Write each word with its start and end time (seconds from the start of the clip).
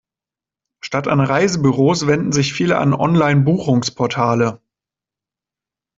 Statt 0.83 1.07
an 1.07 1.19
Reisebüros 1.19 2.07
wenden 2.07 2.31
sich 2.31 2.53
viele 2.55 2.79
an 2.79 2.95
Online-Buchungsportale. 2.95 4.59